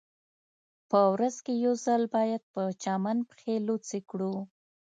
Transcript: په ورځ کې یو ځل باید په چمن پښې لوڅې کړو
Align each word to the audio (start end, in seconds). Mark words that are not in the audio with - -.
په 0.89 0.99
ورځ 1.13 1.35
کې 1.45 1.53
یو 1.65 1.73
ځل 1.85 2.01
باید 2.15 2.41
په 2.53 2.61
چمن 2.83 3.17
پښې 3.29 3.55
لوڅې 3.67 3.99
کړو 4.09 4.35